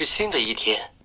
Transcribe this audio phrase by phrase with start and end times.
[0.00, 0.99] 是新的一天。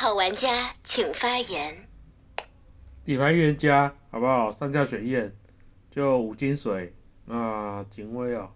[0.00, 0.48] 号玩家
[0.82, 1.86] 请发言。
[3.04, 4.50] 底牌预言家好不好？
[4.50, 5.36] 上架选验
[5.90, 6.94] 就五金水，
[7.26, 8.50] 那警卫哦，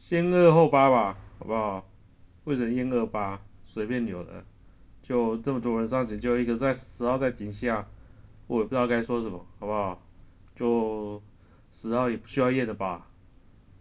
[0.00, 1.88] 先二后八吧，好不好？
[2.42, 3.40] 为什么验二八？
[3.64, 4.44] 随便扭的，
[5.02, 7.88] 就这么多人上警，就一个在十号在警下，
[8.48, 10.02] 我也不知道该说什么，好不好？
[10.56, 11.22] 就
[11.72, 13.06] 十号也不需要验的吧？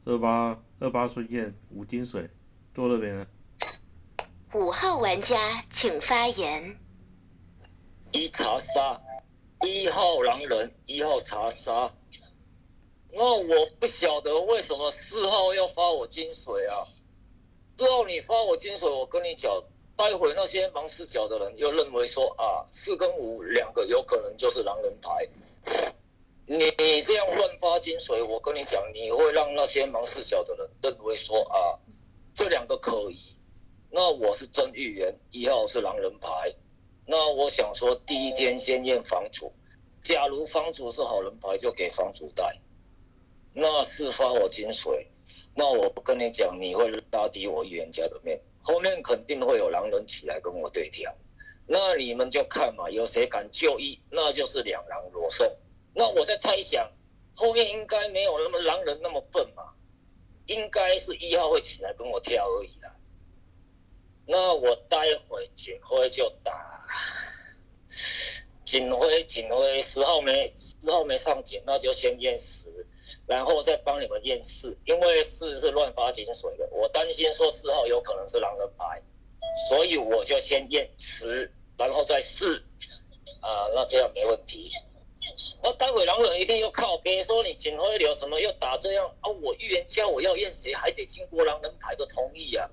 [0.05, 2.29] 二八二八顺验五金水
[2.75, 3.25] 多了没了？
[4.53, 6.79] 五号玩家请发言。
[8.13, 9.01] 一查杀，
[9.65, 11.93] 一号狼人，一号查杀。
[13.11, 16.87] 那我不晓得为什么四号要发我金水啊？
[17.77, 19.51] 四号你发我金水，我跟你讲，
[19.97, 25.27] 待会那些盲视角的人又认为说啊，四跟五两个有可能就是狼人牌。
[26.45, 26.71] 你
[27.01, 31.75] 这样乱发金水，我跟你讲，你会让那些盲视角的人认为说啊，
[32.33, 33.36] 这两个可疑。
[33.97, 36.53] 那我是真预言，一号是狼人牌。
[37.07, 39.51] 那我想说，第一天先验房主，
[40.03, 42.59] 假如房主是好人牌，就给房主带。
[43.53, 45.07] 那是发我金水，
[45.55, 51.11] 那我不跟你讲，你会拉低我预言家的面，后面肯定会有狼人起来跟我对跳。
[51.65, 55.51] 那你们就看嘛，有谁敢就一，那就是两狼裸送。
[55.95, 56.87] 那我在猜想，
[57.35, 59.73] 后面应该没有那么狼人那么笨嘛，
[60.45, 62.93] 应该是一号会起来跟我跳而已啦。
[64.29, 66.85] 那我待会警徽就打，
[68.65, 72.85] 警徽警徽十号没十号没上警，那就先验十，
[73.25, 79.01] 然后再帮你们验四，因为四是乱发警水的，我担心说四号有可能是狼人牌，
[79.69, 82.57] 所以我就先验十，然后再四，
[83.39, 84.69] 啊，那这样没问题。
[85.63, 92.69] 那待会狼人一定又靠边说你警徽流什么又打这样啊，我预言家我要验谁还得经过狼人牌的同意啊。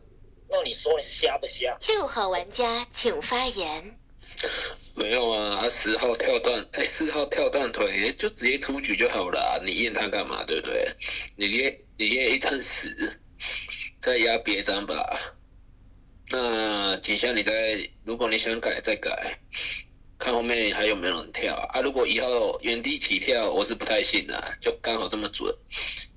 [0.48, 1.76] 那你说你瞎不瞎？
[1.88, 3.98] 六号玩家请发言。
[4.96, 9.62] 没有啊，他十号跳断，哎，四号跳断腿，就直接出局就好了。
[9.64, 10.44] 你验他干嘛？
[10.44, 10.94] 对不对？
[11.36, 13.20] 你验你验一张十，
[14.00, 15.18] 再压别张吧。
[16.30, 19.38] 那景下你再，如果你想改再改，
[20.18, 21.80] 看后面还有没有人跳啊？
[21.80, 25.52] 如果以后原地起跳，我是不太信的，就刚好这么准，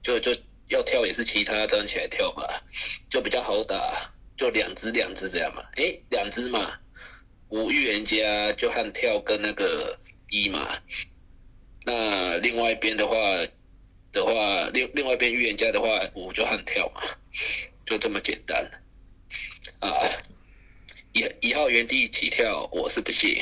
[0.03, 0.35] 就就
[0.67, 2.61] 要跳也是其他张起来跳吧，
[3.09, 4.13] 就比较好打。
[4.37, 6.79] 就两只两只这样嘛，诶，两只嘛，
[7.49, 9.99] 五预言家就和跳跟那个
[10.29, 10.77] 一嘛，
[11.85, 13.15] 那另外一边的话
[14.11, 17.01] 的话，另另外一边预言家的话，五就和跳嘛，
[17.85, 18.69] 就这么简单，
[19.79, 19.89] 啊，
[21.13, 23.41] 一一号原地起跳我是不信，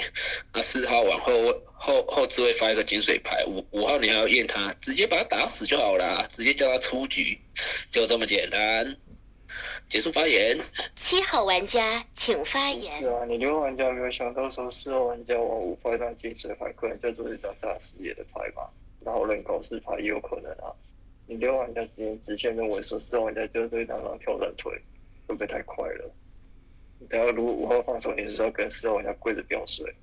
[0.53, 7.37] 那四号往后后后置位发一个金水牌，五五号你还要验他，直接把他打死就好了，直接叫他出局，
[7.91, 8.95] 就这么简单。
[9.95, 10.57] 结束发言。
[10.93, 12.99] 七号玩家请发言。
[12.99, 18.69] 是啊，你六号玩家没有想到说四号玩家往五发一张金水牌，可能就做一张大视野的牌吧。
[19.05, 20.67] 然后人高四牌也有可能啊。
[21.27, 24.69] 你六号玩家直接直线认为说四号玩家就是这一张张跳断腿，
[25.27, 26.11] 会不会太快了？
[27.07, 29.95] 然后如果五号放手，你是要跟四号玩家跪着飙水？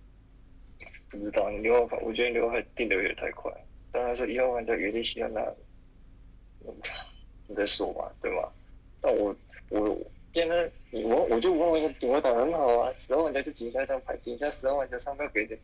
[1.10, 3.52] 不知道，你六号反，我觉得你六号定的有点太快。
[3.92, 5.54] 当然说一号玩家原地喜欢那，
[7.46, 8.50] 你在说嘛，对吧？
[9.02, 9.36] 那我。
[9.72, 9.96] 我
[10.34, 15.56] 现在我我就五号玩家我打很好啊，十号玩家就捡下一张牌，捡下十号玩家上票给的，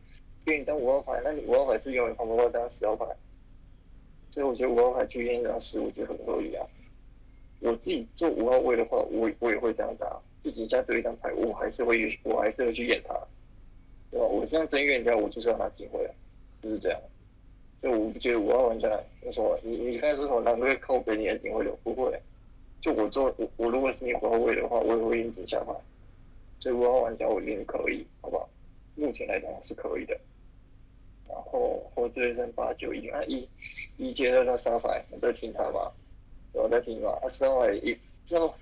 [0.45, 3.05] 给你张五号牌，那你五号牌是永远放不到张十号牌，
[4.31, 6.65] 所以我觉得五号牌去验一张十，我觉得很合理啊。
[7.59, 13.13] 我自己做五号位的话，我我也会这样打，就捡下这一张牌，我还是会我还是会去验它。
[14.11, 14.25] 对吧？
[14.25, 16.11] 我这样争预言家，我就是要拿机会啊，
[16.63, 16.99] 就是这样。
[17.79, 18.89] 就我不觉得五号玩家
[19.21, 22.19] 你说你你看是从哪个靠北你的警徽流不会？
[22.81, 25.73] 就我做我我如果是你五号位的话，我也会应景下牌。
[26.59, 28.49] 所以五号玩家我觉得可以，好不好？
[28.95, 30.17] 目前来讲还是可以的。
[31.27, 33.47] 然后后置剩八九一啊一
[33.97, 35.91] 一阶的那沙牌，你在听他吗？
[36.51, 37.95] 我在听嘛，啊三号一
[38.25, 38.53] 之后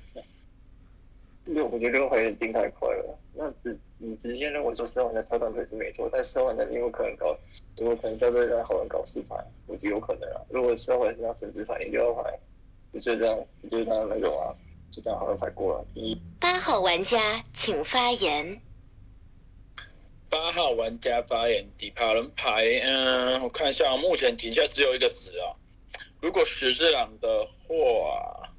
[1.45, 3.17] 六，我觉得六牌定太快了。
[3.33, 7.37] 那直你直接认为说四号玩家跳断腿是没错，但四号玩家你有可能搞，
[7.77, 9.35] 有可能在这让好人搞四牌，
[9.65, 10.41] 我觉得有可能啊。
[10.49, 12.37] 如果四号玩家是让神之牌，你六号牌，
[12.93, 14.55] 就这样，不就这样那个啊？
[14.91, 15.85] 就这样好像才过了。
[15.93, 18.61] 第一，八号玩家请发言。
[20.29, 25.53] 八号玩家发言，底牌人牌，嗯，我看一下，目前底下只有一个十啊。
[26.19, 28.49] 如果十是狼的话，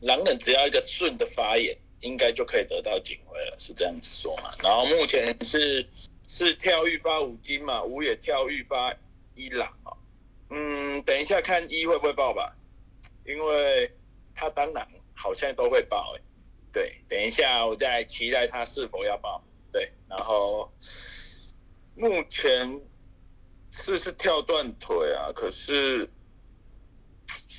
[0.00, 4.44] 狼人只要一个顺的发言，应该就可以得到警徽了，是这样子说嘛？
[4.62, 5.86] 然后目前是
[6.26, 8.94] 是跳预发五金嘛，五也跳预发
[9.34, 9.96] 一狼哦。
[10.56, 12.54] 嗯，等一下看一会不会爆吧，
[13.26, 13.92] 因为
[14.36, 16.22] 他当然好像都会爆哎。
[16.72, 19.42] 对，等一下我再期待他是否要爆。
[19.72, 20.72] 对，然后
[21.96, 22.80] 目前
[23.72, 26.08] 是是跳断腿啊，可是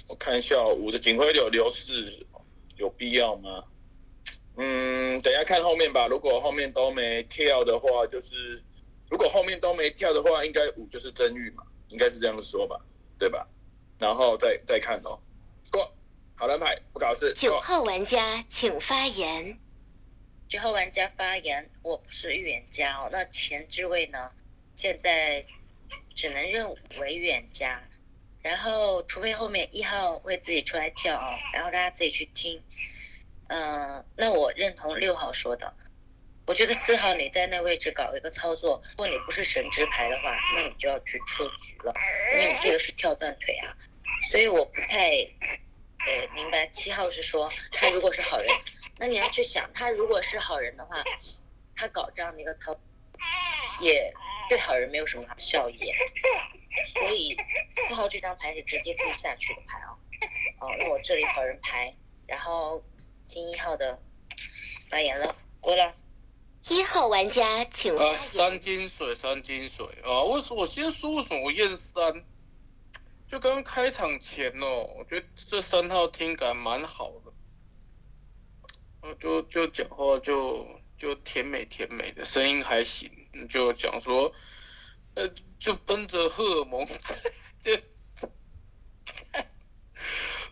[0.07, 2.25] 我看一下五的警徽流流逝
[2.77, 3.65] 有必要吗？
[4.55, 6.07] 嗯，等一下看后面吧。
[6.07, 8.63] 如果后面都没跳的话，就是
[9.09, 11.63] 如果后面都没跳的话，应该五就是真玉嘛，
[11.95, 12.77] 应该是这样说吧，
[13.17, 13.47] 对吧？
[13.97, 15.17] 然后再再看哦。
[15.71, 15.89] 过，
[16.35, 17.31] 好人牌不搞事。
[17.33, 19.57] 九号玩家请发言。
[20.49, 23.07] 九号玩家发言，我不是预言家哦。
[23.13, 24.29] 那前置位呢？
[24.75, 25.45] 现在
[26.13, 27.81] 只能认为预言家，
[28.41, 32.61] 然后除非后面一号会自己出来跳哦，然后大家自己去听。
[33.47, 35.73] 嗯，那我认同六号说的，
[36.47, 41.93] 我觉得四号你在那位置搞一个操作，如果你不是神之牌的话，那你就要去出局了，
[42.33, 43.75] 因为你这个是跳断腿啊。
[44.29, 48.49] 所以我不太呃明白七号是说他如果是好人。
[48.97, 51.03] 那你要去想，他如果是好人的话，
[51.75, 52.79] 他搞这样的一个操，
[53.81, 54.13] 也
[54.47, 55.79] 对好人没有什么效益。
[56.93, 57.35] 所以
[57.71, 59.97] 四号这张牌是直接可以下去的牌哦。
[60.61, 61.93] 哦，那我这里好人牌，
[62.25, 62.81] 然后
[63.27, 63.99] 听一号的
[64.89, 65.93] 发言了，过了。
[66.69, 68.23] 一号玩家请发言。
[68.23, 70.23] 三金水，三金水啊！
[70.23, 72.25] 我我先说为什么我验三？
[73.29, 77.31] 就刚刚开场前哦，我觉得这三号听感蛮好的。
[79.19, 80.67] 就就讲话就
[80.97, 83.11] 就甜美甜美的声音还行，
[83.47, 84.33] 就讲说，
[85.13, 85.29] 呃，
[85.59, 86.87] 就奔着荷尔蒙，
[87.61, 87.77] 就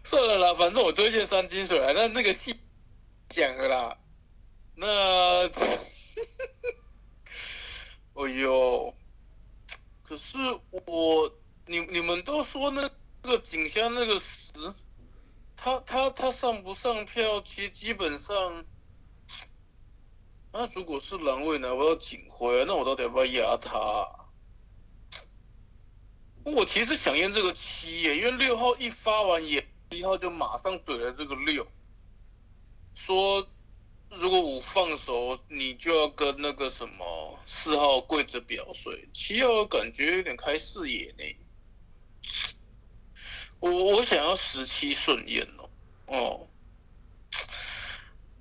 [0.04, 2.56] 算了啦，反正我推荐三金水啊，那那个戏
[3.30, 3.98] 讲了啦，
[4.76, 5.50] 那，
[8.16, 8.96] 哎呦，
[10.04, 10.38] 可是
[10.86, 11.32] 我
[11.66, 12.90] 你你们都说那
[13.22, 14.74] 个景香那个十。
[15.56, 17.42] 他他他上不上票？
[17.42, 18.66] 其实基本上，
[20.52, 21.74] 那如果是狼位呢？
[21.74, 24.28] 我要警徽，那我到底要不要压他？
[26.44, 31.66] 我其实想验这个七耶，因为六号一发完言，一号就马上怼了这个六，
[32.94, 33.48] 说
[34.16, 39.10] 如果五放手，你就要跟那个什么四号跪着表水。
[39.14, 41.36] 七号感觉有点开视野呢。
[43.60, 45.70] 我我想要十七顺眼哦，
[46.08, 46.48] 哦，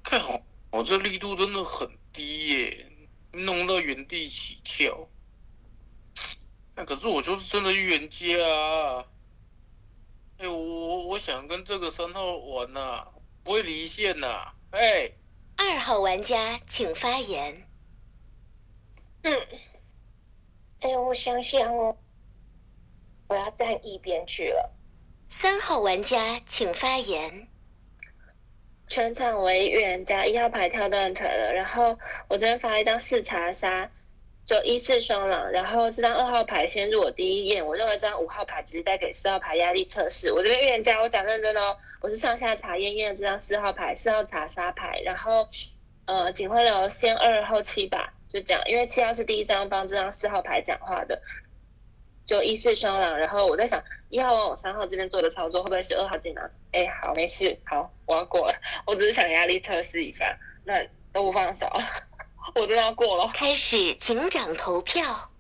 [0.03, 2.87] 看好，我这力度真的很低耶，
[3.33, 5.09] 弄到原地起跳。
[6.75, 9.07] 那可是我就是真的预言家啊！
[10.37, 13.09] 哎，我我我想跟这个三号玩呐，
[13.43, 15.13] 不会离线呐，哎。
[15.57, 17.67] 二号玩家请发言。
[19.23, 19.47] 嗯，
[20.81, 21.97] 哎呦，我想想哦，
[23.29, 24.75] 我要站一边去了。
[25.31, 27.49] 三号玩家请发言。
[28.89, 31.53] 全场为预言家，一号牌跳断腿了。
[31.55, 33.91] 然后我这边发一张四查杀，
[34.45, 35.51] 就一四双狼。
[35.51, 40.33] 然后这张二号牌先入我第一验，我认为这张五号牌只是带给四号牌压力测试。
[40.33, 45.01] 我这边预言家，我讲认真哦，我是上下查验验这张四号牌，四号查杀牌。
[45.05, 45.49] 然后
[46.07, 51.21] 呃，警徽流先二后七吧，就这样，因为七号是第一张帮这张四号牌讲话的。
[52.25, 56.49] 就一四双狼，然后我在想一号往三号这边做的操作会不会是二号进狼？
[56.71, 58.55] 哎，好，没事，好，我要过了。
[58.87, 61.67] 我只是想压力测试一下，那都不放手，
[62.55, 63.29] 我都要过了。
[63.33, 65.32] 开始警长投票。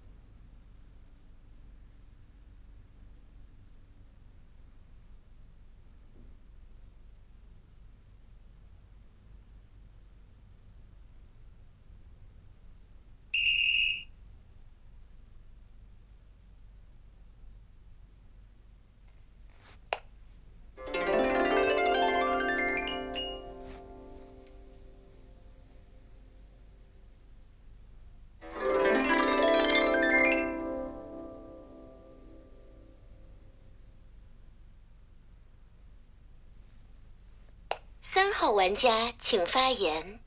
[38.62, 40.20] 玩家请发言。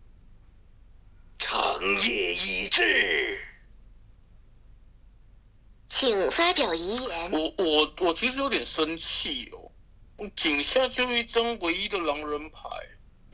[1.40, 3.40] 长夜已至，
[5.88, 7.32] 请发表遗言。
[7.32, 9.72] 我我我其实有点生气哦，
[10.36, 12.68] 井下就一张唯一的狼人牌，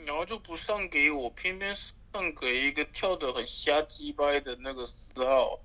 [0.05, 5.59] 然后就不上给我，偏偏上给一个跳的很瞎鸡掰的那个四号。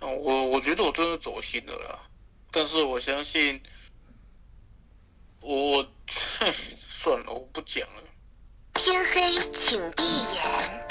[0.00, 2.10] 啊， 我我觉得我真的走心了啦，
[2.58, 3.62] 但是我相信，
[5.40, 5.80] 我，
[6.40, 6.52] 哼，
[6.90, 8.02] 算了，我不讲了。
[8.74, 10.02] 天黑请闭
[10.34, 10.87] 眼。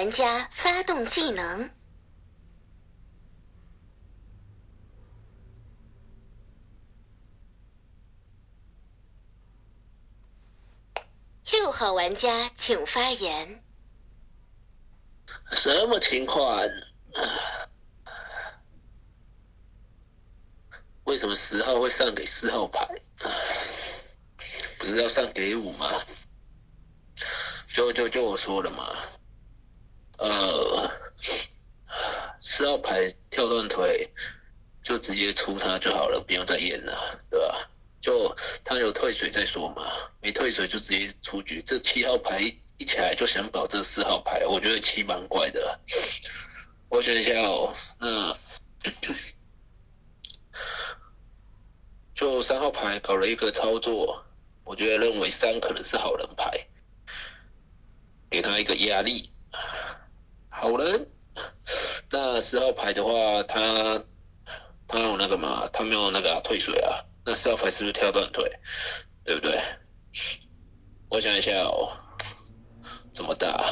[0.00, 1.70] 玩家发动技能。
[11.52, 13.62] 六号玩家请发言。
[15.52, 16.58] 什么情况？
[21.04, 22.88] 为什么十号会上给四号牌？
[24.78, 25.86] 不是要上给五吗？
[27.74, 28.96] 就就就我说了嘛，
[30.18, 30.90] 呃，
[32.70, 34.08] 号牌跳断腿，
[34.82, 37.68] 就直接出他就好了，不用再验了，对吧？
[38.00, 38.34] 就
[38.64, 39.84] 他有退水再说嘛，
[40.22, 41.60] 没退水就直接出局。
[41.60, 42.40] 这七号牌
[42.78, 45.80] 一起来就想保这四号牌，我觉得七蛮怪的。
[46.88, 48.36] 我想一下哦，那
[52.14, 54.24] 就三号牌搞了一个操作，
[54.64, 56.50] 我觉得认为三可能是好人牌，
[58.30, 59.30] 给他一个压力。
[60.48, 61.08] 好人，
[62.12, 64.02] 那十号牌的话，他
[64.88, 68.50] 他有那个嘛，他没有那个、啊、退水啊，那十号牌是不是跳断腿？
[69.24, 69.56] 对不对？
[71.08, 71.88] 我想一下哦，
[73.12, 73.64] 怎么打？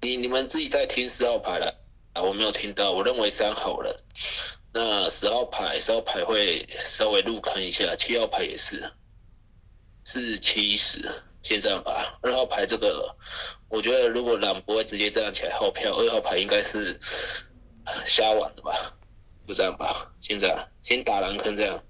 [0.00, 1.74] 你你们自己在听十号牌了
[2.12, 3.96] 啊，我没有听到，我认为三好了。
[4.72, 8.92] 那十号牌，十号牌会稍微入坑一下，七号牌也是，
[10.04, 11.10] 是七十，
[11.44, 12.18] 先这样吧。
[12.22, 13.14] 二号牌这个，
[13.68, 16.98] 我觉得如果狼不会直接这样起来后票，二号牌应该是
[18.04, 18.72] 瞎玩的吧，
[19.46, 21.80] 就这样吧，先这样，先打狼坑这样，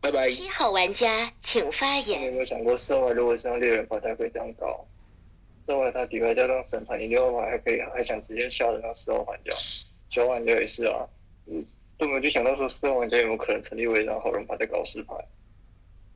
[0.00, 0.28] 拜拜。
[0.30, 2.32] 七号玩家请发你有。
[2.32, 4.86] 没有想过，四外如果是用猎人牌，他会这样搞？
[5.66, 9.50] 社外他底牌加上神牌，你六号牌还可以，还想直接下的让四号玩家，
[10.10, 11.06] 九号玩家也是啊。
[11.46, 11.64] 嗯，
[11.96, 15.14] 都没有就想到说四号玩家有没有可能成立为一张好人牌在搞四牌？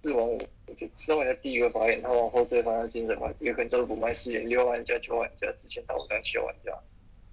[0.02, 0.38] 四王五，
[0.74, 4.40] 就四号玩家第一个发言，他往后再发现精神牌，也可能就是不卖视野。
[4.40, 6.72] 六号玩家、九号玩家之前打五张七号玩家，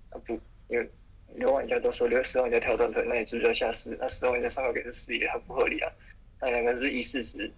[0.09, 0.33] 啊不，
[0.67, 0.89] 因为
[1.35, 3.97] 六号玩家都说六四号玩家跳断腿，那你是不是要下四？
[3.99, 5.91] 那四号玩家上个给是四野很不合理啊。
[6.39, 7.51] 那两个是一四十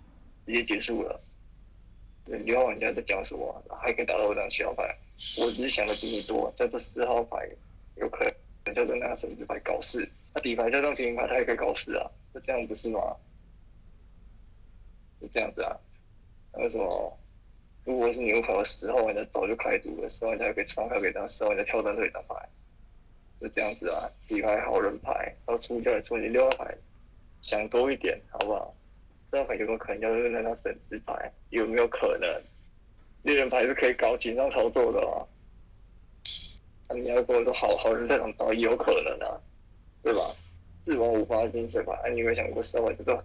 [0.46, 1.20] 直接结束了。
[2.26, 3.64] 对，六号玩家在讲什么？
[3.82, 4.84] 还可以打到我张七号牌，
[5.40, 6.54] 我只是想的比你多。
[6.58, 7.50] 在这四号牌
[7.96, 8.26] 有可
[8.66, 13.16] 能叫做拿绳子牌搞事，那底牌加上平牌，他也可以搞事啊，那这样不是吗？
[15.22, 15.76] 就这样子啊。
[16.54, 17.18] 还有什么？
[17.86, 22.36] 如果是牛牌，十号玩家早就开赌了，十号玩家可以上票给他，十号玩家跳单腿张牌，
[23.40, 24.10] 就这样子啊。
[24.28, 26.76] 底牌好人牌，然后出就来出你六号牌，
[27.42, 28.74] 想多一点好不好？
[29.30, 31.32] 这号牌有没有可能叫做那张神之牌？
[31.50, 32.30] 有没有可能？
[33.24, 35.24] 猎人牌是可以搞紧张操作的啊。
[36.90, 39.40] 那、你要跟我说好好人这种刀有可能啊，
[40.04, 40.36] 对吧？
[40.84, 43.24] 四王五八金水牌，哎、你有没有想过四号牌这种？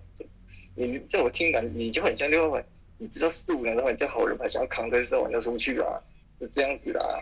[0.74, 2.64] 你在我听感你就很像六号牌，
[2.98, 6.00] 你知道四五两的话，你叫好人牌想要扛跟四号玩家出去啊，
[6.40, 7.16] 就这样子啦啊。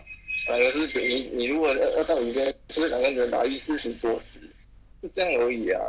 [0.47, 4.39] 反正是你你如果要要到你跟所以两个人拿一四十说死，
[5.01, 5.79] 就这样而已啊，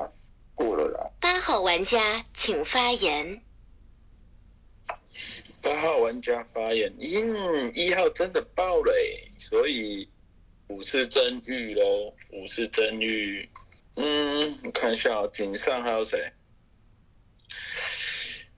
[0.54, 1.10] 过了啦。
[1.20, 3.40] 八号玩家请发言。
[5.62, 10.08] 八号玩家发言，嗯，一号真的爆了诶，所以
[10.66, 13.48] 五是真玉喽，五是真玉。
[13.94, 16.32] 嗯，我看一下哦，井上还有谁？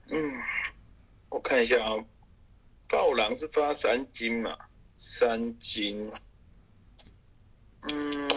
[0.07, 0.43] 嗯，
[1.29, 2.05] 我看一下啊、哦，
[2.87, 4.57] 暴狼是发三金嘛，
[4.97, 6.11] 三金，
[7.81, 8.27] 嗯，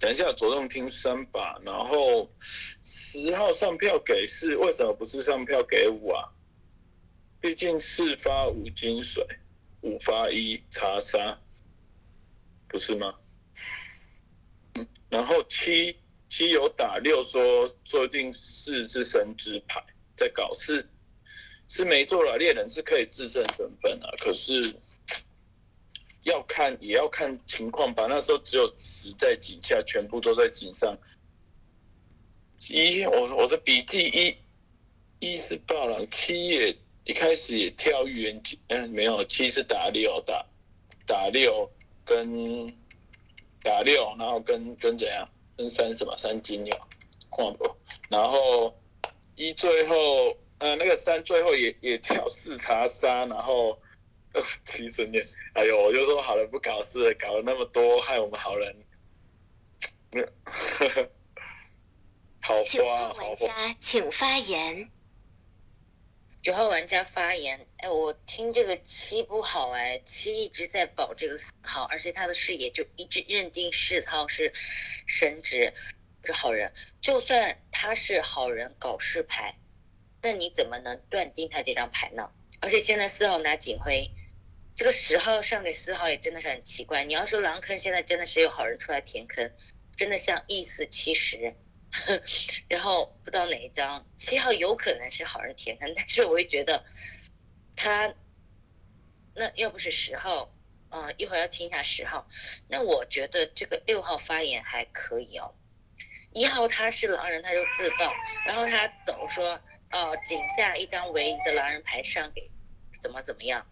[0.00, 6.32] 等一下，着重听三把，然后十号上票给四，为什么不是上票给五啊？
[7.40, 9.24] 毕竟四发五金水，
[9.82, 11.38] 五发一查杀，
[12.66, 13.14] 不是吗？
[15.08, 15.98] 然后七
[16.28, 19.84] 七有打六说说不定四是神之牌，
[20.18, 20.86] 在搞事
[21.68, 24.74] 是没错了，猎人是可以自证身份啊，可是
[26.24, 28.06] 要看也要看情况吧。
[28.10, 30.98] 那时候只有十在井下，全部都在井上。
[32.68, 34.36] 一我我的笔记一
[35.26, 40.44] 一是爆了，七也一开始也跳预言，嗯，没有，七是打六打
[41.06, 41.70] 打六
[42.04, 42.66] 跟
[43.62, 46.80] 打六，然后跟跟怎样跟三什么三金有
[47.30, 47.76] 矿不，
[48.08, 48.76] 然后
[49.38, 53.80] 一最后呃那个三最后也也跳四查三，然后
[54.32, 55.22] 二十七瞬间，
[55.54, 58.76] 哎呦，我就说好了不搞事，搞了那么多，害我们好人，
[60.10, 60.28] 没有，
[62.40, 63.46] 好花好号玩花。
[63.46, 64.90] 家请发言。
[66.40, 74.52] 九号玩家发言，哎，我听这个七不好哎，七一直在保这个四号，而且他的视野就一直认定四号是
[75.06, 75.74] 神职，
[76.28, 76.72] 是好人。
[77.00, 79.58] 就算他是好人搞事牌，
[80.22, 82.30] 那你怎么能断定他这张牌呢？
[82.60, 84.10] 而且现在四号拿警徽，
[84.76, 87.04] 这个十号上给四号也真的是很奇怪。
[87.04, 89.50] 你要说狼坑现在真的是有好人出来填坑，
[89.96, 91.54] 真的像一四七十。
[92.68, 96.84] 然后不知道哪一张七号有可能是好人填坑，但是我会觉得
[97.76, 98.14] 他
[99.34, 100.52] 那要不是十号，
[100.90, 102.28] 嗯、一会儿要听一下十号。
[102.68, 105.54] 那我觉得这个六号发言还可以哦。
[106.32, 108.12] 一号他是狼人，他就自爆，
[108.46, 109.60] 然后他走说
[109.90, 112.50] 哦，井下一张唯一的狼人牌上给
[113.00, 113.66] 怎么怎么样，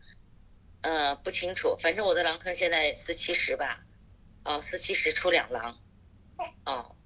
[0.83, 3.85] 呃不清楚，反正我的狼坑现在四七十吧，
[4.45, 5.81] 哦四七十出两狼，
[6.65, 6.97] 哦。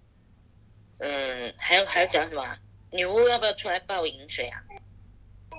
[1.02, 2.58] 嗯，还有还有讲什么？
[2.92, 4.62] 女巫要不要出来报饮水啊？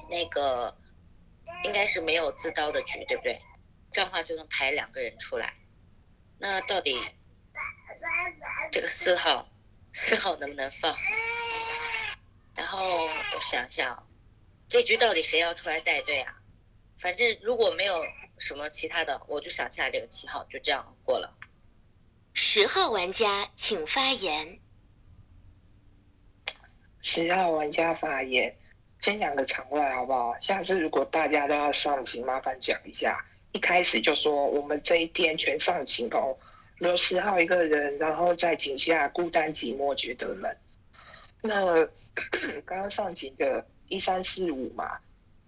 [0.07, 0.77] 那个
[1.63, 3.41] 应该是没有自刀的局，对不对？
[3.91, 5.55] 这样的话就能排两个人出来。
[6.37, 6.95] 那到底
[8.71, 9.50] 这个四号
[9.93, 10.95] 四号能不能放？
[12.55, 14.07] 然后我想想，
[14.69, 16.37] 这局到底谁要出来带队啊？
[16.97, 17.93] 反正如果没有
[18.37, 21.35] 什么其他的，我就想下这个七号，就这样过了。
[22.33, 24.59] 十号玩家请发言。
[27.01, 28.55] 十号玩家发言，
[29.01, 30.39] 先讲个场外好不好？
[30.39, 36.37] 下次如果大家都要上请，麻烦讲一下，一开始就说我们这一天全上请哦，
[36.81, 40.51] 留十号一个人，然后在井下孤单寂寞觉得冷。
[41.43, 41.75] 那
[42.65, 44.97] 刚刚上井的一三四五嘛，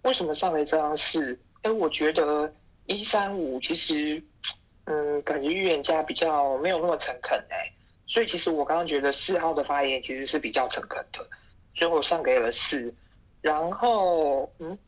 [0.02, 1.36] 为什么上了这张四？
[1.62, 2.54] 哎，我觉得
[2.86, 4.22] 一三五其实，
[4.84, 7.72] 嗯，感觉预言家比较没有那么诚恳哎、
[8.06, 11.26] 所以其实我刚刚觉得四号的发言其实是比较诚恳的。
[11.74, 12.94] 所以我上给了四。
[13.40, 14.78] 然后，嗯，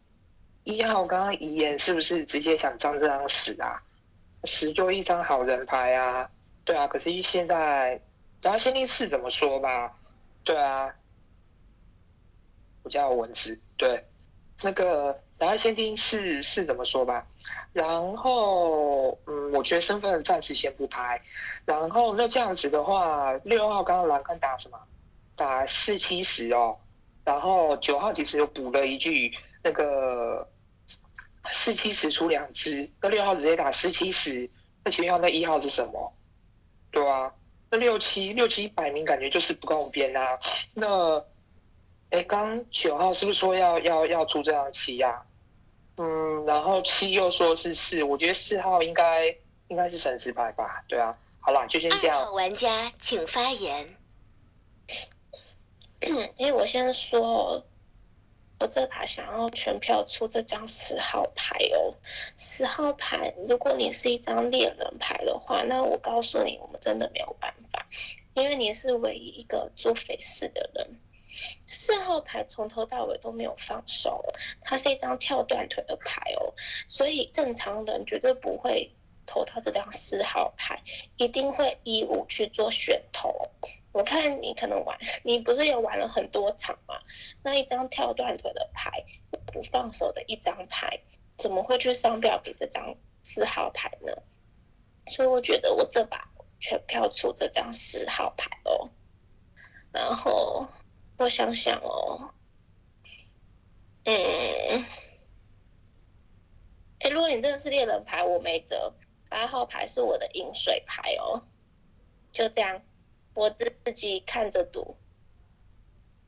[0.62, 3.82] 一号刚刚遗言是不是直接想张这张十啊？
[4.44, 6.30] 十就一张好人牌啊，
[6.66, 6.86] 对啊。
[6.86, 7.98] 可是现在，
[8.42, 9.96] 然后限定四怎么说吧？
[10.44, 10.94] 对啊，
[12.82, 14.04] 我叫文字，对，
[14.62, 17.26] 那个，然后限定四四怎么说吧？
[17.72, 21.20] 然后，嗯，我觉得身份暂时先不拍。
[21.64, 24.78] 然后那这样子的话，六号刚刚蓝看打什么？
[25.34, 26.78] 打四七十哦，
[27.24, 29.30] 然后九号其实有补了一句
[29.62, 30.48] 那个
[31.50, 34.48] 四七十出两只，那六号直接打四七十，
[34.84, 36.12] 那请问一下那一号是什么？
[36.96, 37.30] 对啊，
[37.70, 40.38] 那六七六七百名感觉就是不跟我们编啊。
[40.74, 41.22] 那
[42.08, 45.22] 哎，刚九号是不是说要要要出这张七呀、
[45.98, 49.26] 嗯，然后七又说是四，我觉得四号应该
[49.68, 50.82] 应该是神之牌吧？
[50.88, 52.32] 对啊，好啦，就先这样。
[52.32, 53.94] 玩家请发言。
[56.00, 57.62] 因为我先说，
[58.58, 61.94] 我这把想要全票出这张十号牌哦。
[62.38, 67.86] 十号牌，如果你是一张猎人牌的话，那我告诉你，我们真的没有办法，
[68.34, 71.00] 因为你是唯一一个做匪事的人。
[71.66, 74.24] 四号牌从头到尾都没有放手，
[74.62, 76.54] 它是一张跳断腿的牌哦，
[76.88, 78.90] 所以正常人绝对不会
[79.26, 80.82] 投到这张四号牌，
[81.16, 83.50] 一定会一五去做选投。
[83.92, 86.94] 我看你可能玩，你不是也玩了很多场吗？
[87.42, 89.04] 那一张跳断腿的牌，
[89.52, 91.00] 不放手的一张牌，
[91.36, 94.12] 怎么会去上票给这张四号牌呢？
[95.08, 96.28] 所以我觉得我这把
[96.60, 98.90] 全票出这张四号牌哦。
[99.92, 100.66] 然后
[101.16, 102.34] 我想想哦，
[104.04, 104.84] 嗯，
[106.98, 108.92] 哎，如果你真的是猎人牌，我没辙，
[109.36, 111.42] 八号牌是我的饮水牌哦。
[112.32, 112.80] 就这样，
[113.34, 114.96] 我自己看着读。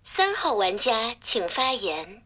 [0.05, 2.23] 三号玩家请发言。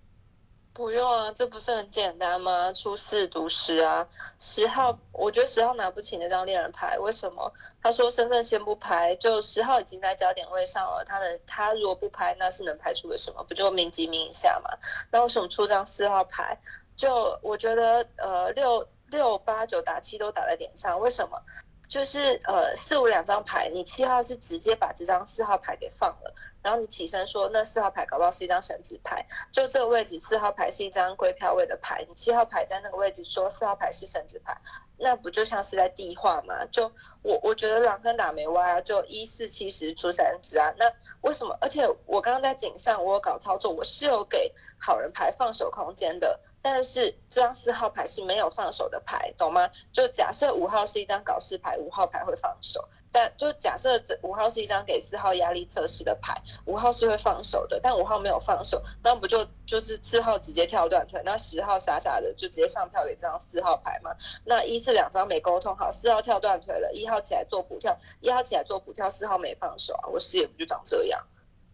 [0.72, 2.72] 不用啊，这不是很简单吗？
[2.72, 4.08] 出四读十啊，
[4.40, 7.52] 十号，我觉得十号拿不起那张恋人牌，为什么？
[7.80, 13.44] 他说身份先不排，就十号已经在焦点位上了，他能他如果不排，那是能排出个什么？
[13.44, 14.70] 不就明级明一下嘛？
[15.12, 16.58] 那为什么出张四号牌？
[16.96, 21.40] 就我觉得，呃，六六八九打七都打在点上，为什么？
[21.88, 34.58] 就是呃四五两张牌，你七号是直接把这张四号牌给放了，然后你起身说那四号牌搞不好是一张神职牌，就这个位置四号牌是一张归票位的牌，你七号牌在那个位置说四号牌是神职牌，
[34.96, 36.64] 那不就像是在地化吗？
[36.70, 41.54] 就我我觉得狼跟打没歪啊，就一四七十出三只啊，那为什么？
[41.60, 46.40] 而且我刚刚在井上我有搞操作，我是有给好人牌放手空间的。
[46.62, 49.68] 但是这张四号牌是没有放手的牌，懂吗？
[49.92, 52.88] 就假设五号是一张搞事牌，五号牌会放手。
[53.14, 64.16] 但就假设这五号是一张给四号压力测试的牌，五号是会放手的，但五号没有放手，那不就就是四号直接跳断腿，那十号傻傻的就直接上票给这张四号牌吗？
[64.46, 71.22] 那一是两张没沟通好，四号跳断腿了，一号起来做补跳，一号起来做补跳，四号没放手啊，我视野不就长这样？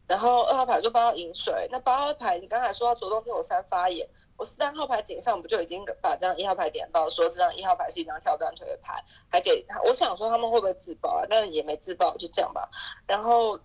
[0.09, 4.09] 然后二号牌就八号饮水，那八号牌你刚才说要主动听我三发言。
[4.39, 9.83] 我三号牌井上不就已经把这张一号牌点爆，说这张一号牌是一张跳断腿的牌，还给他。
[9.83, 11.27] 我想说他们会不会自爆啊？
[11.29, 12.71] 但也没自爆，就这样吧。
[13.07, 13.59] 然后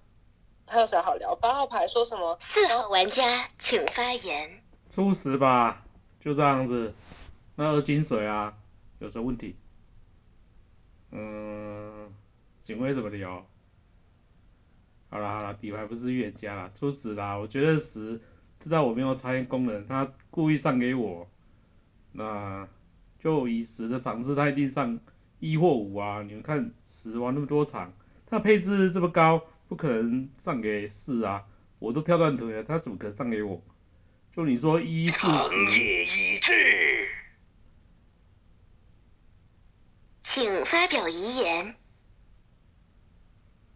[0.66, 1.36] 还有啥好聊？
[1.36, 2.36] 八号牌说什么？
[2.42, 4.64] 四号玩家请发言。
[4.90, 5.84] 初十吧，
[6.20, 6.94] 就这样子。
[7.56, 8.52] 那二金水啊，
[8.98, 9.56] 有什么问题？
[11.12, 12.12] 嗯，
[12.64, 13.46] 警卫怎么聊？
[15.14, 17.38] 好啦好啦，底牌不是预言家了，出十啦。
[17.38, 18.20] 我觉得十。
[18.60, 21.30] 知道我没有查验功能，他故意上给我，
[22.14, 22.68] 那
[23.20, 25.00] 就以十的场次，他一定上
[25.40, 26.24] 一或五啊！
[26.24, 27.94] 你们看十玩那么多场，
[28.26, 31.46] 他配置这么高，不可能上给四啊！
[31.78, 33.62] 我都跳断腿了，他怎么可能上给我？
[34.36, 36.42] 就你说一四十，
[40.24, 41.76] 请发表遗言。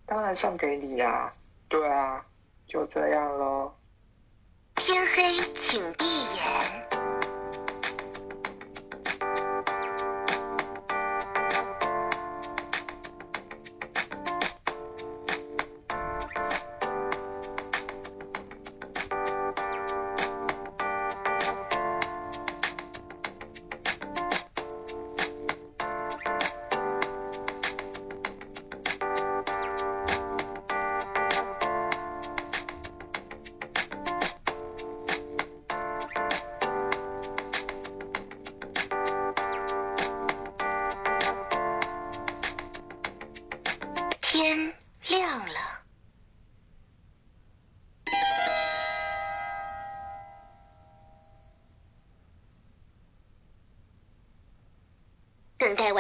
[0.07, 1.29] 当然送给你呀，
[1.67, 2.25] 对啊，
[2.65, 3.73] 就这样喽。
[4.75, 7.16] 天黑，请闭眼。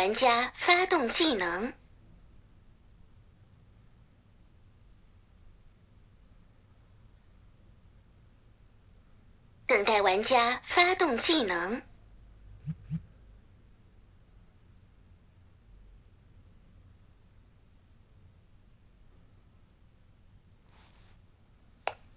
[0.07, 1.73] 玩家发动技能，
[9.65, 11.81] 等待玩家发动技能。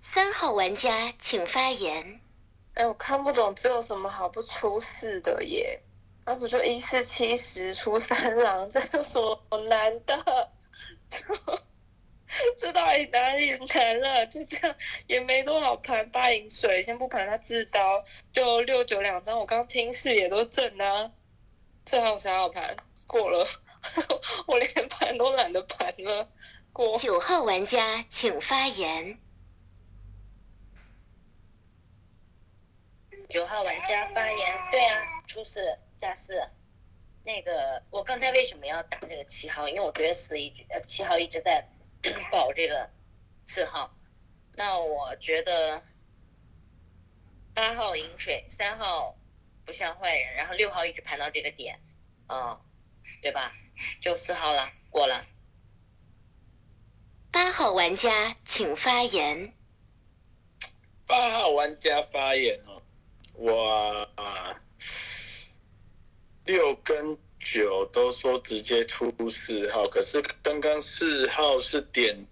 [0.00, 2.20] 三号玩家请发言。
[2.74, 5.82] 哎，我看不懂，这有什么好不出事的耶？
[6.30, 10.52] 那不就一四七十出三郎，这有什么难的？
[12.56, 14.24] 这到底哪里难了？
[14.28, 14.76] 就这样，
[15.08, 19.40] 也没多少盘八饮水，先不盘他自刀，就六九两张。
[19.40, 21.10] 我刚听视野都正啊，
[21.84, 22.76] 这还有啥好盘？
[23.08, 23.44] 过了，
[24.46, 26.28] 我连盘都懒得盘了。
[26.72, 26.96] 过。
[26.96, 29.18] 九号玩家请发言。
[33.28, 34.38] 九号玩家发言，
[34.70, 36.42] 对啊，出事加四。
[37.22, 39.68] 那个，我刚才为什么要打这个七号？
[39.68, 41.68] 因为我觉得四一直呃七号一直在
[42.32, 42.90] 保这个
[43.44, 43.94] 四号。
[44.54, 45.82] 那我觉得
[47.52, 49.18] 八号饮水，三号
[49.66, 51.78] 不像坏人，然后六号一直盘到这个点，
[52.28, 52.58] 嗯，
[53.20, 53.52] 对吧？
[54.00, 55.22] 就四号了，过了。
[57.30, 59.54] 八号玩家请发言。
[61.06, 62.82] 八号玩家发言哦。
[63.34, 64.08] 哇，
[66.44, 72.26] 六跟九都说直接出四号，可是刚刚四号是点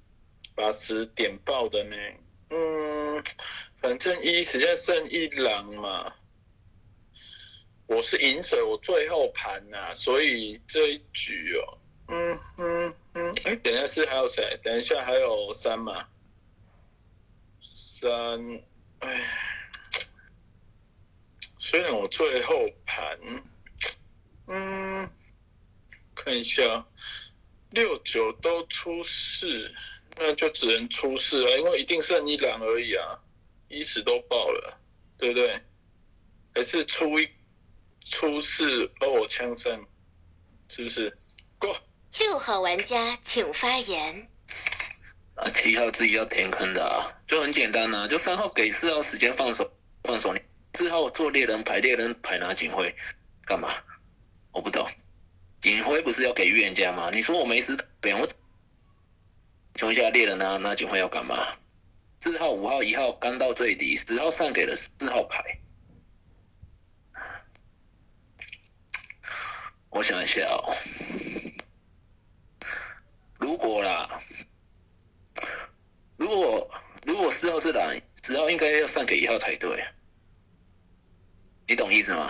[0.55, 1.97] 把十点爆的呢。
[2.51, 3.23] 嗯，
[3.81, 6.14] 反正一实在剩一狼嘛。
[7.87, 14.61] 我是饮水，我最后盘呐、所以这一局哦，嗯嗯嗯，哎，等一下是还有谁？
[14.62, 16.07] 等一下还有三嘛，
[17.62, 18.11] 三，
[18.99, 19.25] 哎，
[21.57, 23.18] 虽然我最后盘，
[24.49, 25.11] 嗯，
[26.15, 26.87] 看一下，
[27.71, 29.71] 六九都出四，
[30.17, 33.19] 那就只能出四了，因为一定剩一狼而已啊，
[33.69, 34.81] 一十都爆了，
[35.19, 35.63] 对不对？
[36.55, 37.29] 还是出一
[38.05, 39.87] 出四哦我枪声，
[40.69, 41.17] 是不是？
[41.59, 41.77] 过。
[42.19, 44.29] 六号玩家请发言。
[45.37, 49.71] 啊，七号自己要填坑的啊，就很简单啊，就三号给四号时间放手
[50.03, 50.41] 放手，你
[50.73, 52.93] 四号做猎人牌，猎人牌拿警徽
[53.45, 53.69] 干嘛？
[54.59, 54.85] 我不懂，
[55.61, 57.11] 警徽不是要给预言家吗？
[57.12, 61.38] 你说我没死点，我请问一下猎人拿拿警徽要干嘛？
[62.18, 65.61] 四号、五号、一号刚到最低，十号上给了四号牌。
[69.90, 70.75] 我想一下哦，
[73.38, 74.21] 如果啦，
[76.16, 76.68] 如果
[77.05, 79.85] 如果四号是蓝，十号应该要上给一号才对，
[81.68, 82.29] 你懂意思吗？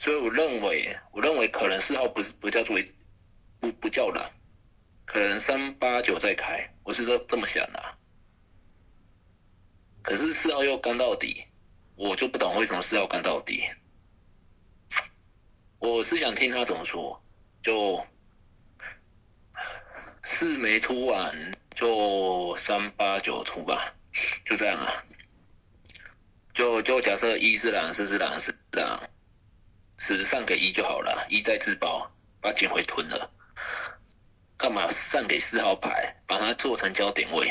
[0.00, 2.74] 所以我认为，我认为可能四号不不叫做
[3.60, 4.32] 不不叫蓝，
[5.04, 7.84] 可能三八九再开，我是这这么想的、
[10.00, 11.44] 可是四号又干到底，
[11.96, 13.62] 我就不懂为什么四号干到底。
[15.80, 17.22] 我是想听他怎么说，
[17.60, 18.02] 就
[20.22, 23.94] 四没出完就三八九出吧，
[24.46, 25.04] 就这样啊。
[26.54, 29.09] 就就假设一是狼，四是狼，四是狼，
[30.00, 32.10] 十上给一就好了，一再自爆，
[32.40, 33.30] 把警徽吞了。
[34.56, 37.46] 干嘛上给四号牌，把它做成焦点位，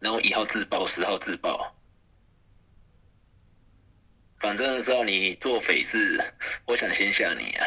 [0.00, 1.76] 然后一号自爆，十号自爆。
[4.38, 6.18] 反正知道你做匪事，
[6.66, 7.64] 我想先吓你啊，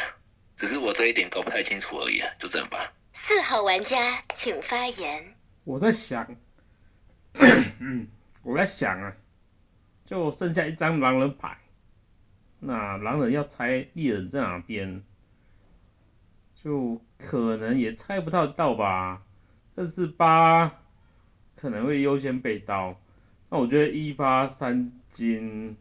[0.58, 2.94] 只是我这一点搞不太清楚而已啊，就这样吧。
[3.14, 5.36] 四号玩家请发言。
[5.64, 6.36] 我在想，
[7.80, 8.10] 嗯，
[8.44, 9.14] 我在想啊，
[10.06, 11.58] 就剩下一张狼人牌，
[12.60, 15.04] 那狼人要猜猎人在哪边，
[16.56, 19.24] 就可能也猜不到到吧。
[19.76, 20.82] 但是八
[21.56, 23.00] 可能会优先被刀，
[23.50, 25.78] 那我觉得一发三金，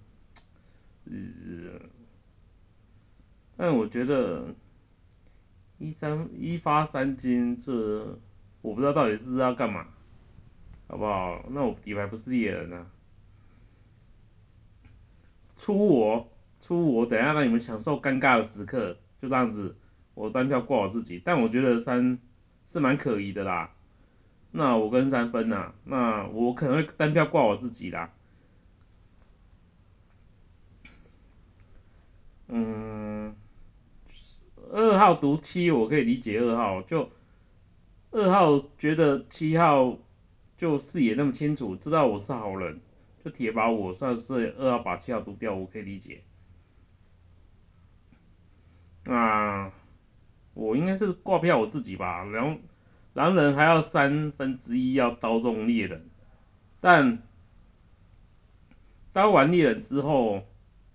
[1.07, 1.13] 呃，
[3.57, 4.55] 但我觉得
[5.79, 8.19] 一三一发三金这
[8.61, 9.87] 我不知道到底是要干嘛，
[10.89, 11.43] 好不好？
[11.51, 12.87] 那我底牌不是猎人啊，
[15.57, 16.29] 出我
[16.67, 19.77] 出我，等下让你们享受尴尬的时刻，就这样子，
[20.15, 22.19] 我单票挂我自己，但我觉得三
[22.67, 23.73] 是蛮可疑的啦。
[24.51, 28.13] 那我跟三分呐、那我可能会单票挂我自己啦。
[32.49, 33.37] 嗯，
[34.73, 37.09] 二号读七，我可以理解二号，就
[38.11, 39.97] 二号觉得七号
[40.57, 42.81] 就视野那么清楚，知道我是好人，
[43.25, 46.23] 就铁把我，算是二号把七号读掉，我可以理解。
[49.07, 49.71] 那
[50.55, 52.59] 我应该是挂票我自己吧，然后
[53.15, 56.09] 狼人还要三分之一要刀中猎人，
[56.81, 57.23] 但
[59.13, 60.45] 刀完猎人之后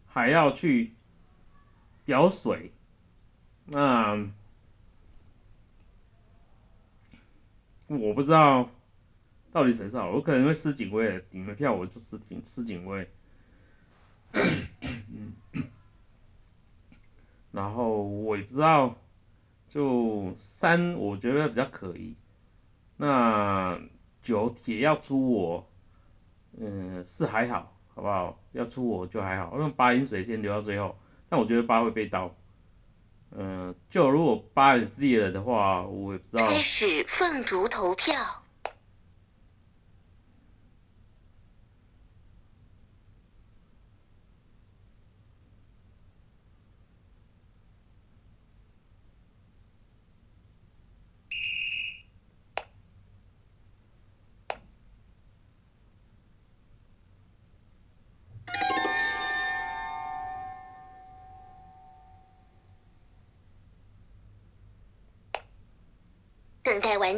[0.06, 0.94] 还要去
[2.06, 2.72] 表水，
[3.66, 4.28] 那
[7.88, 8.70] 我不知道
[9.52, 13.10] 到底谁是好，我可能会失警卫，你们票我就失警失警卫。
[17.52, 18.96] 然后我也不知道，
[19.70, 22.16] 就三我觉得比较可疑，
[22.98, 23.80] 那
[24.22, 25.68] 九铁要出我，
[26.58, 28.40] 嗯是还好，好不好？
[28.54, 30.98] 要出我就还好，那八饮水先留到最后，
[31.30, 32.34] 但我觉得八会被刀。
[33.32, 36.48] 嗯，就如果八也是猎人的话，我也不知道。
[36.48, 38.14] 开始凤竹投票。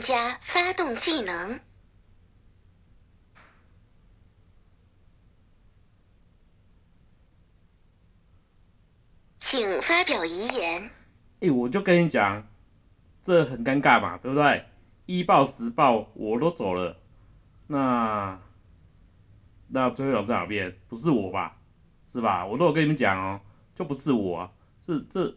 [0.04, 1.60] 家发动技能。
[9.38, 10.92] 请发表遗言。
[11.40, 12.48] 哎、我就跟你讲，
[13.24, 14.66] 这很尴尬嘛，对不对？
[15.06, 16.98] 一报十报我都走了，
[17.68, 18.40] 那
[19.68, 20.78] 那最后一狼在哪边？
[20.88, 21.58] 不是我吧？
[22.12, 22.46] 是吧？
[22.46, 23.42] 我都有跟你们讲哦，
[23.76, 24.52] 就不是我、啊，
[24.86, 25.36] 这这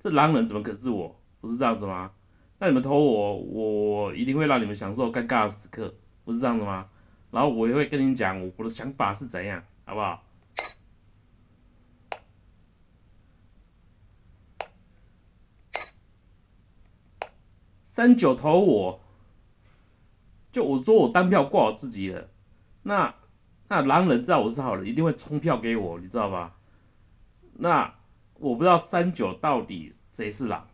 [0.00, 1.20] 这狼人怎么可是我？
[1.40, 2.12] 不是这样子吗？
[2.62, 6.88] 那你们投我，我一定会让你们享受尴尬的时刻，不是这样子吗？
[7.32, 10.22] 然后我也会跟你讲我的想法是怎样，好不好？
[17.84, 19.00] 三九投我，
[20.52, 22.28] 就我说我单票挂我自己了，
[22.84, 23.16] 那
[23.66, 26.56] 那狼人知道我是好人，一定会冲票给我，你知道吧？
[27.54, 27.96] 那
[28.34, 30.68] 我不知道三九到底谁是狼，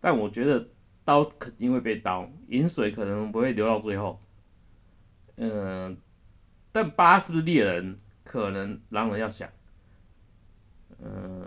[0.00, 0.66] 但我觉得
[1.10, 4.20] 刀肯定会被刀，饮水可能不会留到最后。
[5.34, 5.96] 嗯，
[6.70, 7.98] 但八是不是猎人？
[8.22, 9.50] 可能狼人要想。
[11.02, 11.44] 嗯，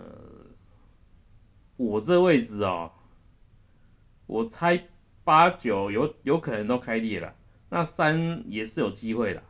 [1.77, 2.91] 我这位置哦。
[4.25, 4.83] 我猜
[5.23, 7.33] 八九有有可能都开裂了，
[7.69, 9.41] 那三也是有机会的，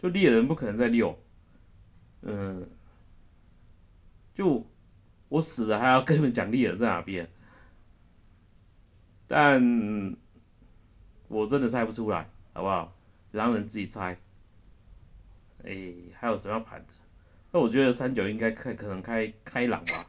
[0.00, 1.16] 就猎人不可能在六，
[2.22, 2.68] 嗯，
[4.34, 4.66] 就
[5.28, 7.30] 我死了还要跟你们讲猎人在哪边，
[9.28, 10.16] 但
[11.28, 12.92] 我真的猜不出来，好不好？
[13.32, 14.16] 让人自己猜。
[15.64, 16.86] 哎，还有什么要盘的？
[17.50, 20.06] 那我觉得三九应该开可能开开朗吧。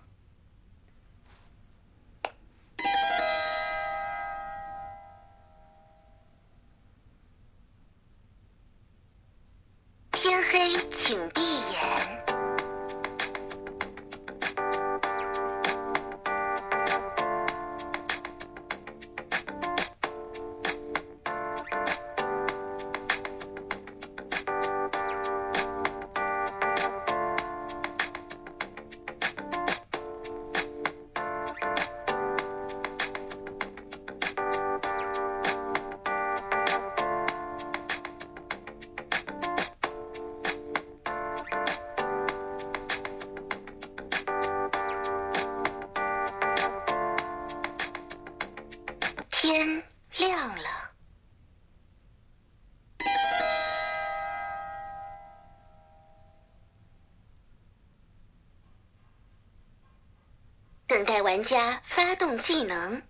[61.37, 63.03] 玩家发动技能。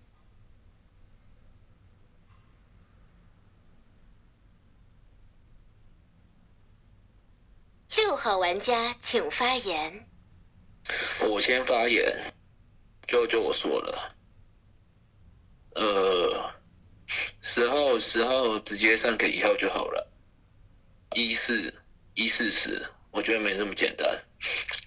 [7.96, 10.06] 六号玩家请发言。
[11.30, 12.34] 我先发言，
[13.06, 14.14] 就就我说了，
[15.76, 16.54] 呃，
[17.40, 20.12] 十号十号直接上给一号就好了，
[21.14, 24.22] 一四一四十，我觉得没那么简单，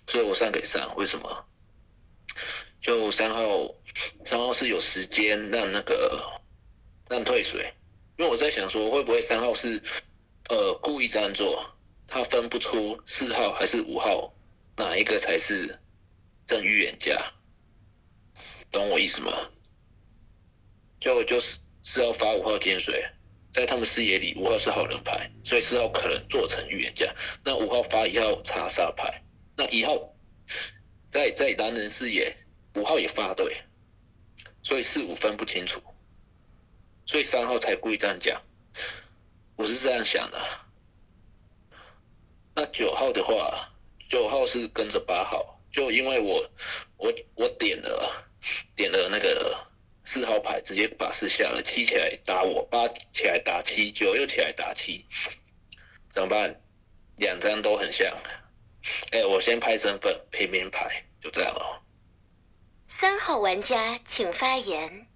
[0.06, 1.48] 所以我上给三，为什么？
[2.82, 3.76] 就三号，
[4.26, 6.20] 三号是有时间让那个
[7.08, 7.72] 让退水，
[8.18, 9.80] 因为我在想说会不会三号是
[10.50, 11.76] 呃故意这样做，
[12.08, 14.34] 他分不出四号还是五号
[14.78, 15.80] 哪一个才是
[16.48, 17.16] 正预言家，
[18.72, 19.32] 懂我意思吗？
[21.00, 23.00] 就就是四号发五号金水，
[23.54, 27.14] 在他们视野里五号是好人牌，所以四号可能做成预言家，
[27.46, 29.24] 那五号发一号查杀牌，
[29.56, 30.16] 那一号
[31.12, 32.36] 在在男人视野。
[32.76, 33.56] 五号也发对，
[34.64, 35.82] 所以四五分不清楚，
[37.06, 38.42] 所以三号才故意这样讲。
[39.56, 40.40] 我是这样想的。
[42.56, 43.74] 那九号的话，
[44.10, 46.50] 九号是跟着八号，就因为我
[46.98, 48.28] 我我点了
[48.76, 49.68] 点了那个
[50.04, 55.06] 四号牌，直接把四下了，七起来打我，八起来打七，九又起来打七，
[56.10, 56.62] 怎么办？
[57.18, 58.18] 两张都很像。
[59.12, 61.84] 哎，我先拍身份，平民牌，就这样了。
[63.02, 65.08] 三号玩家请发言。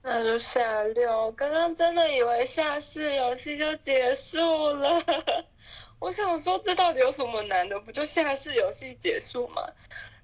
[0.00, 5.02] 那就下六，刚刚真的以为下四游戏就结束了。
[5.98, 7.80] 我想说，这到底有什么难的？
[7.80, 9.68] 不就下四游戏结束吗？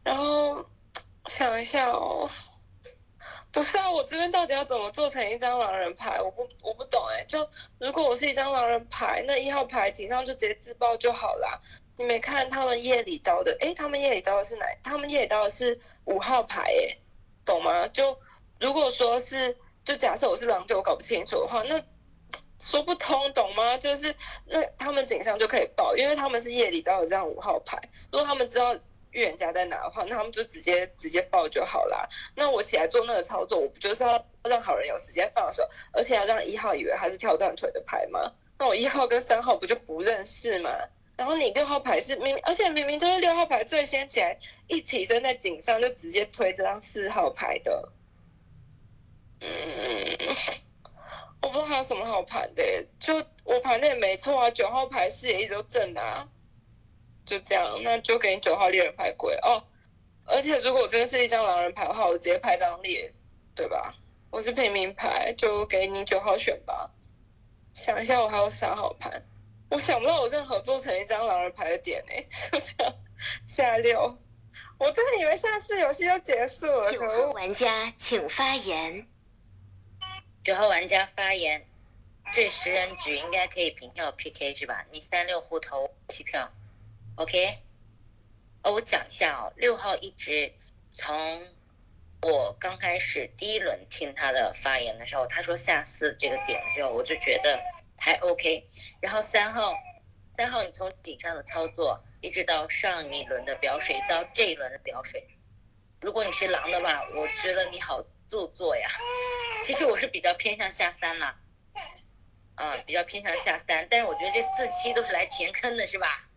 [0.04, 0.64] 然后
[1.26, 2.30] 想一下哦，
[3.50, 6.20] 不是啊，我这边到底要怎么做成一张狼人牌？
[6.20, 7.24] 我不，我不懂哎。
[7.24, 7.48] 就
[7.78, 11.60] 如果我是一张狼人牌，那一号牌警上就直接自爆就好啦。
[11.96, 13.56] 你没看他们夜里刀的？
[13.60, 14.66] 哎，他们夜里刀的是哪？
[14.82, 16.98] 他们夜里刀的是五号牌，哎，
[17.44, 17.86] 懂吗？
[17.88, 18.18] 就
[18.58, 21.80] 如果说是，就假设我是狼队，我搞不清楚的话，那
[22.58, 23.76] 说不通，懂吗？
[23.76, 24.14] 就是
[24.46, 27.76] 那他们警上就可以报，因为他们是夜里刀的这样五号牌。
[28.10, 28.74] 如果他们知道
[29.12, 32.08] 预言家在哪的话，那他们就直接直接报就好啦。
[32.34, 38.32] 那我起来做那个操作，我不就是要让好人有时间放手，而且要让一号以为他是跳断腿的牌吗？
[38.58, 40.70] 那我一号跟三号不就不认识吗？
[41.16, 47.92] 然后你六号牌是明，而且明明就是六号牌最先起来，一起身在井上就直接推这张四号牌的。
[49.40, 49.48] 嗯，
[51.42, 56.28] 我不知道还有什么好盘的，就我盘的也没错啊，九号牌是也一直都正啊，
[57.24, 59.64] 就这样，那就给你九号猎人牌鬼哦。
[60.24, 63.12] 而且如果真的是一张狼人牌的话，我直接拍张猎，
[63.54, 63.94] 对吧？
[64.30, 66.90] 我是平民牌，就给你九号选吧。
[67.72, 69.22] 想一下，我还有啥好牌？
[69.70, 72.12] 我想不到我任何做成一张狼人牌的点呢、
[72.50, 72.94] 就这样
[73.46, 74.18] 下六。
[74.78, 79.06] 我真的以为下次游戏就结束了，九号玩家请发言。
[80.44, 81.66] 九号玩家发言，
[82.32, 84.84] 这十人局应该可以平票 PK 是吧？
[84.90, 86.52] 你三六互投七票
[87.16, 87.58] ，OK？
[88.62, 90.52] 哦，我讲一下哦，六号一直
[90.92, 91.46] 从
[92.22, 97.58] 我刚开始第一轮听他的发言的时候，他说下四这个点的时候，我就觉得
[97.98, 98.68] 还 OK。
[99.00, 99.74] 然后三号，
[100.32, 105.26] 三号你从井上的操作，一直到上一轮的表水，到这一轮的表水，
[106.00, 108.88] 如果你是狼的话，我觉得你好做作呀。
[109.66, 111.40] 其实我是比较偏向下三啦，
[112.54, 116.28] 啊，比较偏向下三，但是我觉得这四期都是来填坑的，是吧？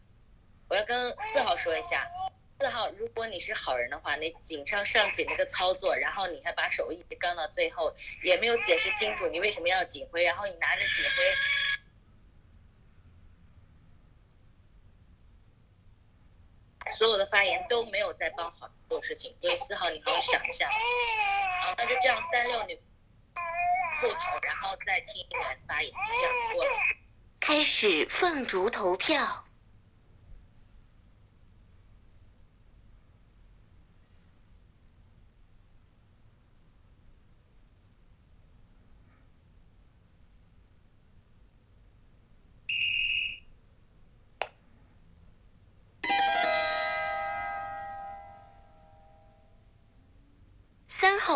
[0.68, 2.08] 我要跟四号说一下，
[2.60, 11.24] 四号，如果你是好人的话，你井上上井那个操作，然后你还把手一直刚到最后，也没有解释清楚你为什么要警徽，然后你拿着警徽。
[16.96, 20.70] 所有的发言都没有在帮好人做事情，所以四号你好好想一下。
[20.70, 22.76] 好，那就这样，三六你
[24.02, 26.72] 互投，然后再听一轮发言，这样过了。
[27.40, 29.45] 开始凤竹投票。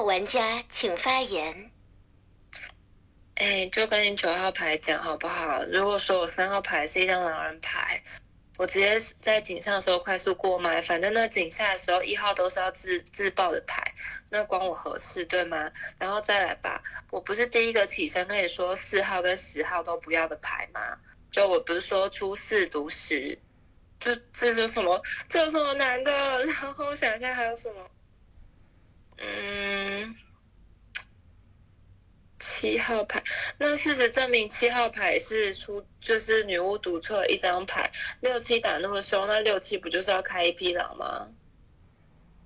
[0.04, 1.72] 玩家请发言。
[3.36, 5.64] 哎，就跟你九号牌讲好不好？
[5.66, 8.02] 如果说我三号牌是一张狼人牌，
[8.58, 13.82] 我直接在井上的时候快速过麦，反正那井下的时候一号都是要自自爆的牌，
[14.30, 15.72] 那关我何事对吗？
[15.98, 16.82] 然后再来吧，
[17.12, 20.82] 我不是第一个起身跟你说四号跟十号都不要的牌吗？
[21.32, 23.40] 就我不是说出四读十，
[24.00, 26.12] 这这有什么这有什么难的？
[26.46, 27.90] 然后想一下还有什么，
[29.20, 30.16] 嗯。
[32.42, 33.24] 七号牌，
[33.58, 37.90] 那事实证明七号牌是出就是女巫独特一张牌，
[38.22, 41.30] 六七打那么凶，那六七不就是要开一匹狼吗？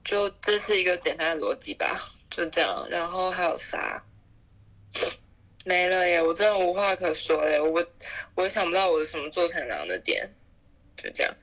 [0.04, 1.96] 就这是一个简单的逻辑吧，
[2.30, 2.88] 就这样。
[2.90, 4.04] 然后还有啥？
[5.66, 7.86] 没了耶，我真的无话可说嘞，我
[8.36, 10.30] 我想不到我是什么做成狼的点，
[10.98, 11.34] 就这样。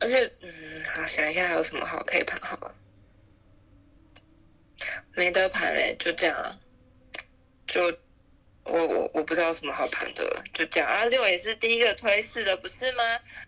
[0.00, 2.74] 而且，嗯，好想一下还有什么好可以盘好了，
[5.14, 6.58] 没得盘嘞，就这样。
[7.66, 7.84] 就
[8.64, 11.04] 我我我不知道什么好盘的，就这样啊。
[11.06, 13.02] 六也是第一个推四的，不是吗？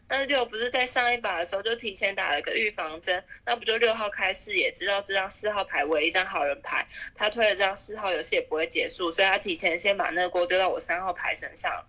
[0.08, 11.86] 那六不是在上一把的时候就提前打了个预防针，那不就六号开视野，知道这张四号牌为一张好人牌，他推了这张四号游戏也不会结束，所以他提前先把那个锅丢到我三号牌身上。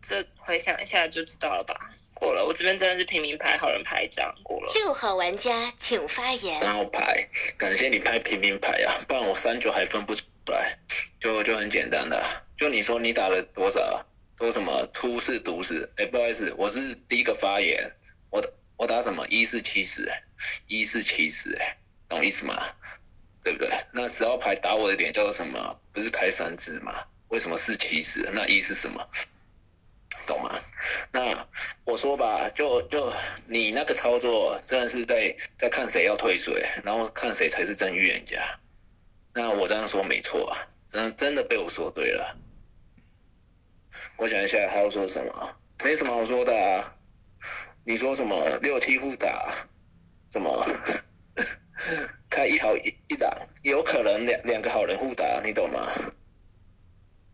[0.00, 1.90] 这回想一下就知道了吧？
[2.18, 4.72] 过了，我这边真的是平民牌好人牌一张过了。
[4.74, 6.58] 六号玩家请发言。
[6.58, 10.76] 三号牌，感谢你拍平民牌啊，不然我三九还分不出来。
[11.20, 12.20] 就就很简单的，
[12.56, 14.04] 就你说你打了多少？
[14.38, 15.92] 说什么出是毒死？
[15.96, 17.92] 哎，不好意思，我是第一个发言。
[18.30, 18.44] 我
[18.76, 19.26] 我打什么？
[19.28, 20.10] 一是七十，
[20.66, 22.56] 一是七十，哎，懂意思吗？
[23.44, 23.68] 对不对？
[23.92, 25.80] 那十号牌打我的点叫做什么？
[25.92, 26.94] 不是开三只吗？
[27.28, 28.28] 为什么是七十？
[28.32, 29.08] 那一是什么？
[30.26, 30.50] 懂吗？
[31.12, 31.46] 那
[31.84, 33.12] 我说吧，就就
[33.46, 38.42] 你那个操作，真的是在在看谁要退水，然后看谁才是真预言家。
[39.34, 40.56] 那我这样说没错啊，
[40.88, 42.36] 真真的被我说对了。
[44.16, 46.94] 我想一下还要说什么，没什么好说的啊。
[47.84, 49.50] 你说什么六七互打，
[50.30, 50.66] 什么
[52.28, 53.32] 开一好一一档，
[53.62, 55.86] 有可能两两个好人互打，你懂吗？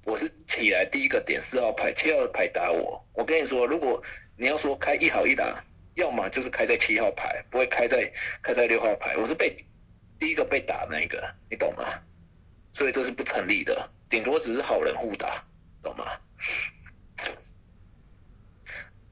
[0.05, 3.05] 我是起来第一个点四号牌，七号牌打我。
[3.14, 4.02] 我跟你说，如果
[4.36, 8.11] 你要说开一好一打，要么就是开在七号牌，不会开在
[8.42, 9.16] 开在六号牌。
[9.16, 9.57] 我是被
[10.18, 11.84] 第一个被打那个，你懂吗？
[12.72, 15.44] 所以这是不成立的，顶多只是好人互打，
[15.82, 16.05] 懂吗？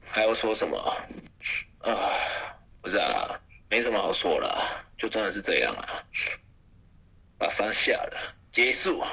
[0.01, 0.77] 还要说什么
[1.79, 2.11] 啊？
[2.81, 4.55] 不是啊，没什么好说了，
[4.95, 5.87] 就真的是这样啊。
[7.39, 9.03] 把三下了，结束，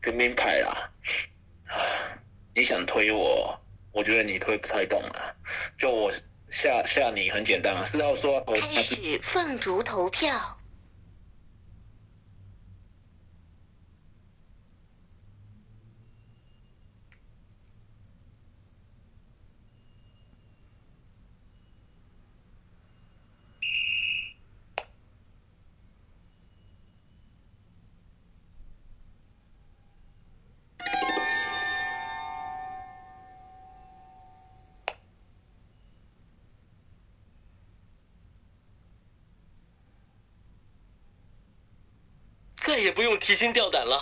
[0.00, 0.83] 平民牌啦。
[2.54, 5.36] 你想推我，我觉得你推不太动了。
[5.76, 6.12] 就我
[6.48, 10.30] 吓吓你很简单啊，是要说投开始凤竹投票。
[43.24, 43.96] 提心吊胆了。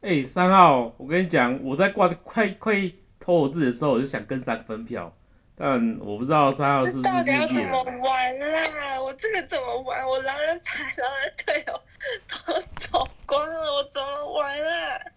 [0.00, 2.90] 哎、三号，我跟你讲，我在挂快快
[3.20, 5.14] 投我自己的时候，我就想跟三分票，
[5.56, 9.02] 但我不知道三号是不是到底要怎么玩啦？
[9.02, 10.08] 我这个怎么玩？
[10.08, 11.82] 我狼人牌、狼人队友
[12.46, 15.12] 都走光了，我怎么玩啊？